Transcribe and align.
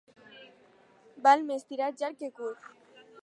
Val 1.27 1.45
més 1.51 1.69
tirar 1.73 1.91
llarg 1.99 2.19
que 2.23 2.31
curt. 2.41 2.73